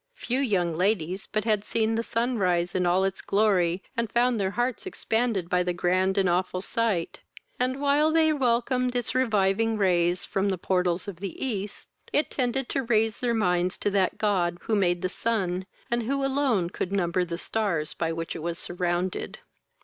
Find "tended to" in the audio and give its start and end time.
12.31-12.81